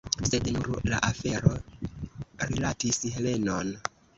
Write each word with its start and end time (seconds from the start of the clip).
Sed 0.27 0.47
nun 0.53 0.87
la 0.93 1.01
afero 1.09 1.53
rilatis 2.53 3.05
Helenon. 3.19 3.75